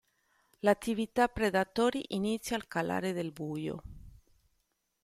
L'attività 0.61 1.27
predatori 1.27 2.03
inizia 2.15 2.55
al 2.55 2.67
calare 2.67 3.13
del 3.13 3.31
buio. 3.31 3.83